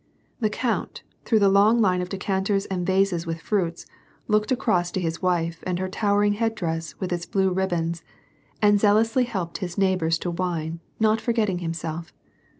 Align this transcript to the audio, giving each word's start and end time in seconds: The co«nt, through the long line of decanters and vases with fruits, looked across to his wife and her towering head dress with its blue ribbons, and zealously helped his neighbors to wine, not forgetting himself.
The 0.39 0.49
co«nt, 0.49 1.03
through 1.25 1.37
the 1.37 1.47
long 1.47 1.79
line 1.79 2.01
of 2.01 2.09
decanters 2.09 2.65
and 2.65 2.87
vases 2.87 3.27
with 3.27 3.39
fruits, 3.39 3.85
looked 4.27 4.51
across 4.51 4.89
to 4.93 4.99
his 4.99 5.21
wife 5.21 5.59
and 5.61 5.77
her 5.77 5.87
towering 5.89 6.33
head 6.33 6.55
dress 6.55 6.95
with 6.99 7.13
its 7.13 7.27
blue 7.27 7.51
ribbons, 7.51 8.01
and 8.63 8.79
zealously 8.81 9.25
helped 9.25 9.59
his 9.59 9.77
neighbors 9.77 10.17
to 10.17 10.31
wine, 10.31 10.79
not 10.99 11.21
forgetting 11.21 11.59
himself. 11.59 12.11